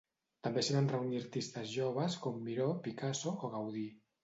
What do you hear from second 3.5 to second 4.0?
Gaudí.